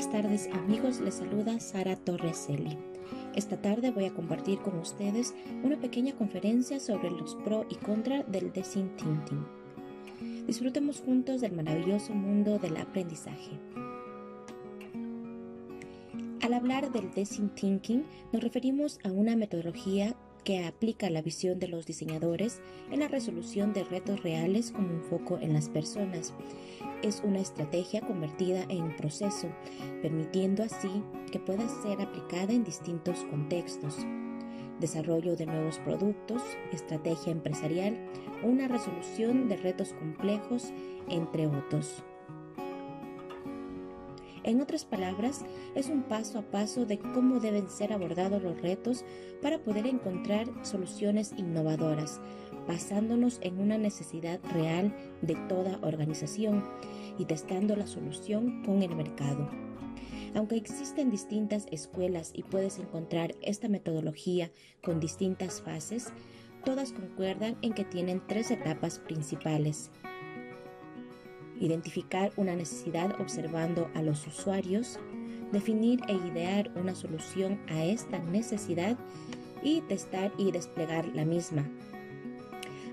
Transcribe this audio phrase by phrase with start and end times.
[0.00, 2.74] Buenas tardes amigos, les saluda Sara Torres-Celi.
[3.34, 8.22] Esta tarde voy a compartir con ustedes una pequeña conferencia sobre los pro y contra
[8.22, 10.46] del design thinking.
[10.46, 13.60] Disfrutemos juntos del maravilloso mundo del aprendizaje.
[16.40, 21.68] Al hablar del design thinking nos referimos a una metodología que aplica la visión de
[21.68, 26.34] los diseñadores en la resolución de retos reales con un foco en las personas
[27.02, 29.48] es una estrategia convertida en proceso,
[30.02, 33.96] permitiendo así que pueda ser aplicada en distintos contextos.
[34.80, 37.98] Desarrollo de nuevos productos, estrategia empresarial,
[38.42, 40.72] una resolución de retos complejos,
[41.08, 42.02] entre otros.
[44.42, 49.04] En otras palabras, es un paso a paso de cómo deben ser abordados los retos
[49.42, 52.20] para poder encontrar soluciones innovadoras,
[52.66, 56.64] basándonos en una necesidad real de toda organización
[57.18, 59.50] y testando la solución con el mercado.
[60.34, 64.50] Aunque existen distintas escuelas y puedes encontrar esta metodología
[64.82, 66.12] con distintas fases,
[66.64, 69.90] todas concuerdan en que tienen tres etapas principales.
[71.60, 74.98] Identificar una necesidad observando a los usuarios,
[75.52, 78.96] definir e idear una solución a esta necesidad
[79.62, 81.68] y testar y desplegar la misma.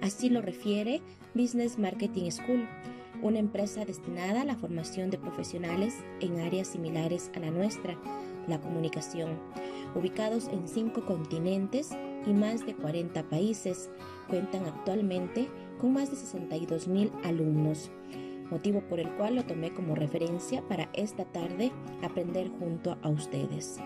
[0.00, 1.00] Así lo refiere
[1.34, 2.66] Business Marketing School,
[3.22, 7.96] una empresa destinada a la formación de profesionales en áreas similares a la nuestra,
[8.46, 9.38] la comunicación,
[9.94, 11.90] ubicados en cinco continentes
[12.26, 13.90] y más de 40 países,
[14.28, 15.48] cuentan actualmente
[15.80, 17.90] con más de 62 mil alumnos,
[18.54, 23.78] motivo por el cual lo tomé como referencia para esta tarde aprender junto a ustedes.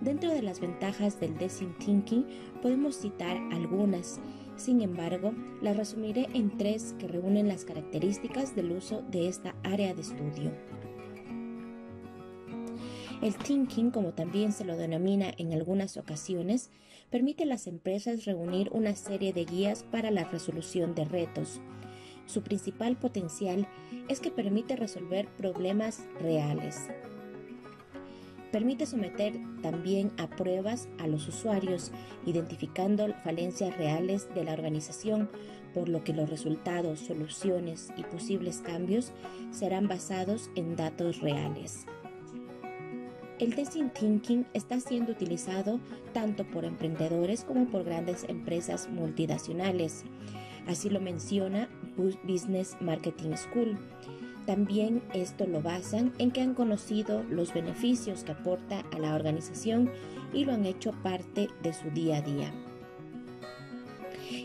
[0.00, 2.26] Dentro de las ventajas del Design Thinking
[2.62, 4.20] podemos citar algunas
[4.58, 5.32] sin embargo,
[5.62, 10.50] la resumiré en tres que reúnen las características del uso de esta área de estudio.
[13.22, 16.70] El thinking, como también se lo denomina en algunas ocasiones,
[17.08, 21.60] permite a las empresas reunir una serie de guías para la resolución de retos.
[22.28, 23.66] Su principal potencial
[24.08, 26.88] es que permite resolver problemas reales,
[28.50, 31.92] Permite someter también a pruebas a los usuarios,
[32.24, 35.28] identificando falencias reales de la organización,
[35.74, 39.12] por lo que los resultados, soluciones y posibles cambios
[39.50, 41.84] serán basados en datos reales.
[43.38, 45.78] El design thinking está siendo utilizado
[46.14, 50.04] tanto por emprendedores como por grandes empresas multinacionales.
[50.66, 51.68] Así lo menciona
[52.24, 53.78] Business Marketing School
[54.48, 59.90] también esto lo basan en que han conocido los beneficios que aporta a la organización
[60.32, 62.50] y lo han hecho parte de su día a día.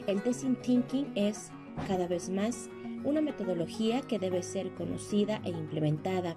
[0.05, 1.51] El design thinking es
[1.87, 2.69] cada vez más
[3.05, 6.35] una metodología que debe ser conocida e implementada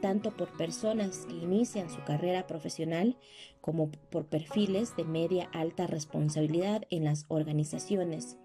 [0.00, 3.18] tanto por personas que inician su carrera profesional
[3.60, 8.38] como por perfiles de media alta responsabilidad en las organizaciones.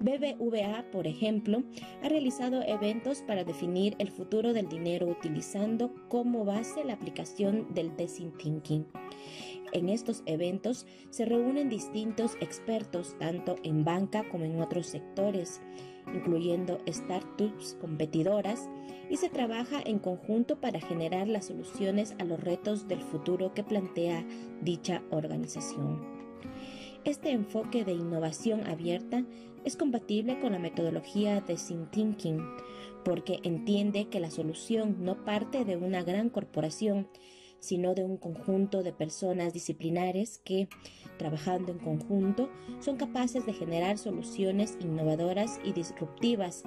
[0.00, 1.62] BBVA, por ejemplo,
[2.02, 7.96] ha realizado eventos para definir el futuro del dinero utilizando como base la aplicación del
[7.96, 8.86] Design Thinking.
[9.72, 15.60] En estos eventos se reúnen distintos expertos tanto en banca como en otros sectores,
[16.14, 18.68] incluyendo startups competidoras,
[19.10, 23.64] y se trabaja en conjunto para generar las soluciones a los retos del futuro que
[23.64, 24.24] plantea
[24.62, 26.15] dicha organización.
[27.06, 29.24] Este enfoque de innovación abierta
[29.64, 32.44] es compatible con la metodología de Think Thinking
[33.04, 37.06] porque entiende que la solución no parte de una gran corporación,
[37.60, 40.68] sino de un conjunto de personas disciplinares que,
[41.16, 42.50] trabajando en conjunto,
[42.80, 46.64] son capaces de generar soluciones innovadoras y disruptivas.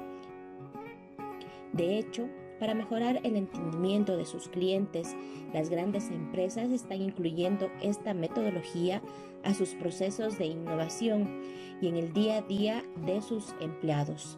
[1.74, 2.30] De hecho,
[2.60, 5.16] para mejorar el entendimiento de sus clientes,
[5.54, 9.02] las grandes empresas están incluyendo esta metodología
[9.44, 11.42] a sus procesos de innovación
[11.82, 14.38] y en el día a día de sus empleados.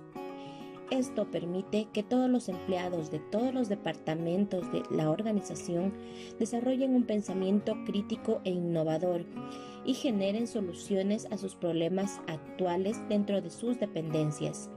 [0.92, 5.94] Esto permite que todos los empleados de todos los departamentos de la organización
[6.38, 9.26] desarrollen un pensamiento crítico e innovador
[9.86, 14.70] y generen soluciones a sus problemas actuales dentro de sus dependencias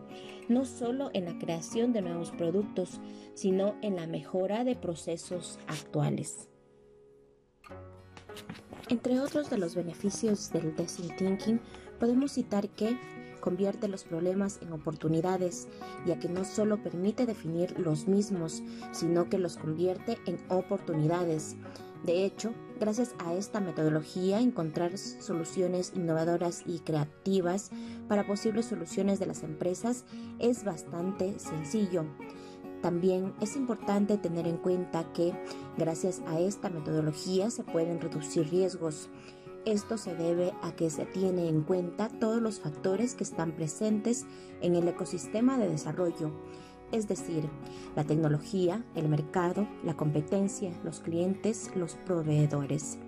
[0.48, 3.00] no solo en la creación de nuevos productos,
[3.34, 6.48] sino en la mejora de procesos actuales.
[8.88, 11.60] Entre otros de los beneficios del design thinking,
[11.98, 12.98] podemos citar que
[13.44, 15.68] convierte los problemas en oportunidades,
[16.06, 18.62] ya que no solo permite definir los mismos,
[18.92, 21.54] sino que los convierte en oportunidades.
[22.06, 27.70] De hecho, gracias a esta metodología, encontrar soluciones innovadoras y creativas
[28.08, 30.06] para posibles soluciones de las empresas
[30.38, 32.06] es bastante sencillo.
[32.80, 35.34] También es importante tener en cuenta que
[35.76, 39.10] gracias a esta metodología se pueden reducir riesgos.
[39.66, 44.26] Esto se debe a que se tiene en cuenta todos los factores que están presentes
[44.60, 46.32] en el ecosistema de desarrollo,
[46.92, 47.48] es decir,
[47.96, 52.98] la tecnología, el mercado, la competencia, los clientes, los proveedores.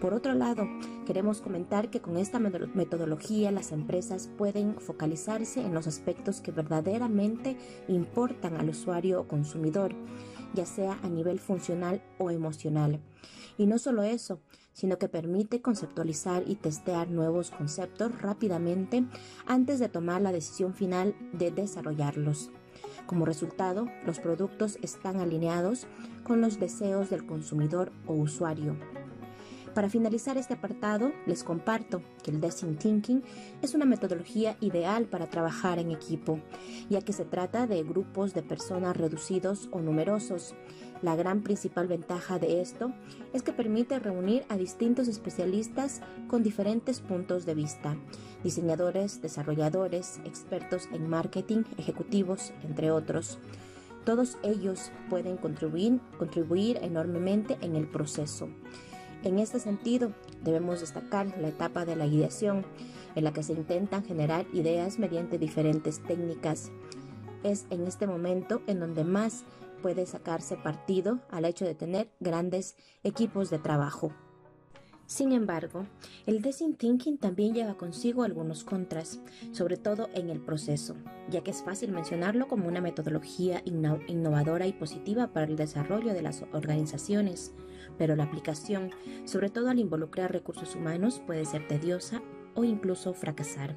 [0.00, 0.66] Por otro lado,
[1.06, 7.56] queremos comentar que con esta metodología las empresas pueden focalizarse en los aspectos que verdaderamente
[7.88, 9.92] importan al usuario o consumidor,
[10.54, 13.00] ya sea a nivel funcional o emocional.
[13.58, 14.40] Y no solo eso,
[14.80, 19.04] sino que permite conceptualizar y testear nuevos conceptos rápidamente
[19.44, 22.50] antes de tomar la decisión final de desarrollarlos.
[23.04, 25.86] Como resultado, los productos están alineados
[26.24, 28.74] con los deseos del consumidor o usuario.
[29.74, 33.22] Para finalizar este apartado, les comparto que el Design Thinking
[33.60, 36.40] es una metodología ideal para trabajar en equipo,
[36.88, 40.54] ya que se trata de grupos de personas reducidos o numerosos.
[41.02, 42.92] La gran principal ventaja de esto
[43.32, 47.96] es que permite reunir a distintos especialistas con diferentes puntos de vista,
[48.44, 53.38] diseñadores, desarrolladores, expertos en marketing, ejecutivos, entre otros.
[54.04, 58.48] Todos ellos pueden contribuir, contribuir enormemente en el proceso.
[59.22, 60.12] En este sentido,
[60.42, 62.64] debemos destacar la etapa de la ideación,
[63.14, 66.70] en la que se intentan generar ideas mediante diferentes técnicas.
[67.42, 69.44] Es en este momento en donde más
[69.82, 74.12] puede sacarse partido al hecho de tener grandes equipos de trabajo.
[75.10, 75.86] Sin embargo,
[76.26, 79.18] el design thinking también lleva consigo algunos contras,
[79.50, 80.94] sobre todo en el proceso,
[81.28, 86.22] ya que es fácil mencionarlo como una metodología innovadora y positiva para el desarrollo de
[86.22, 87.52] las organizaciones,
[87.98, 88.90] pero la aplicación,
[89.24, 92.22] sobre todo al involucrar recursos humanos, puede ser tediosa
[92.54, 93.76] o incluso fracasar.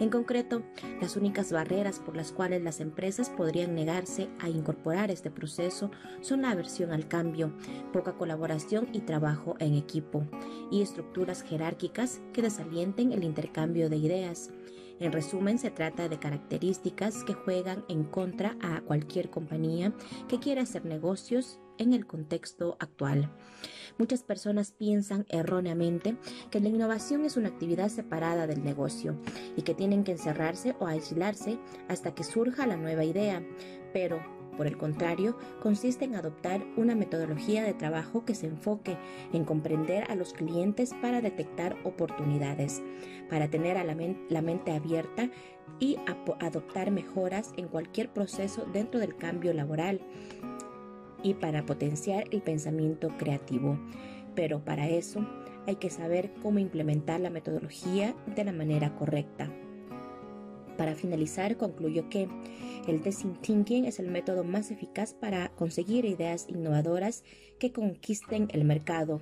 [0.00, 0.62] En concreto,
[1.00, 6.42] las únicas barreras por las cuales las empresas podrían negarse a incorporar este proceso son
[6.42, 7.52] la aversión al cambio,
[7.92, 10.24] poca colaboración y trabajo en equipo,
[10.70, 14.50] y estructuras jerárquicas que desalienten el intercambio de ideas.
[14.98, 19.92] En resumen, se trata de características que juegan en contra a cualquier compañía
[20.28, 23.28] que quiera hacer negocios en el contexto actual.
[23.98, 26.16] Muchas personas piensan erróneamente
[26.50, 29.16] que la innovación es una actividad separada del negocio
[29.56, 31.58] y que tienen que encerrarse o aislarse
[31.88, 33.42] hasta que surja la nueva idea,
[33.92, 34.20] pero
[34.56, 38.98] por el contrario, consiste en adoptar una metodología de trabajo que se enfoque
[39.32, 42.82] en comprender a los clientes para detectar oportunidades,
[43.30, 45.30] para tener a la, mente abierta
[45.80, 45.96] y
[46.40, 50.00] adoptar mejoras en cualquier proceso dentro del cambio laboral
[51.22, 53.78] y para potenciar el pensamiento creativo.
[54.34, 55.26] Pero para eso
[55.66, 59.50] hay que saber cómo implementar la metodología de la manera correcta.
[60.76, 62.28] Para finalizar, concluyo que
[62.88, 67.22] el design thinking es el método más eficaz para conseguir ideas innovadoras
[67.60, 69.20] que conquisten el mercado.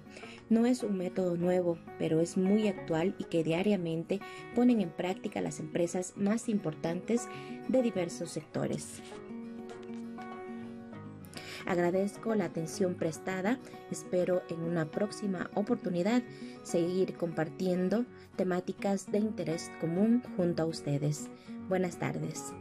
[0.48, 4.20] No es un método nuevo, pero es muy actual y que diariamente
[4.54, 7.28] ponen en práctica las empresas más importantes
[7.68, 9.02] de diversos sectores.
[11.70, 13.60] Agradezco la atención prestada.
[13.92, 16.20] Espero en una próxima oportunidad
[16.64, 21.28] seguir compartiendo temáticas de interés común junto a ustedes.
[21.68, 22.52] Buenas tardes.